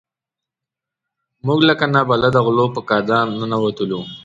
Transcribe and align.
موږ 1.45 1.59
لکه 1.69 1.85
نابلده 1.95 2.39
غلو 2.45 2.65
په 2.75 2.81
کادان 2.89 3.27
ننوتو. 3.39 3.99